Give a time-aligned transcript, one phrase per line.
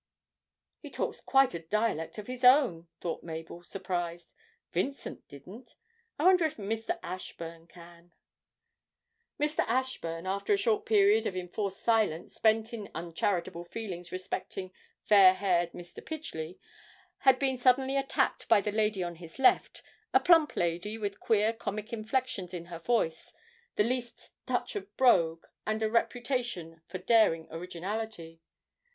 [0.79, 4.33] 'He talks quite a dialect of his own,' thought Mabel surprised.
[4.71, 5.75] 'Vincent didn't.
[6.17, 6.97] I wonder if Mr.
[7.03, 8.11] Ashburn can.'
[9.39, 9.63] Mr.
[9.67, 15.71] Ashburn, after a short period of enforced silence spent in uncharitable feelings respecting fair haired
[15.73, 16.03] Mr.
[16.03, 16.57] Pidgely,
[17.19, 19.83] had been suddenly attacked by the lady on his left,
[20.15, 23.35] a plump lady with queer comic inflections in her voice,
[23.75, 28.41] the least touch of brogue, and a reputation for daring originality.